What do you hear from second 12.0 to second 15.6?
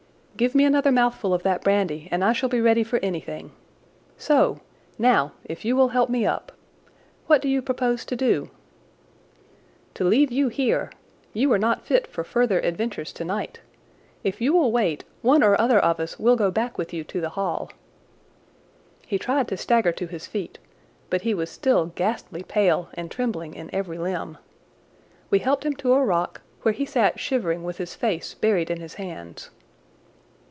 for further adventures tonight. If you will wait, one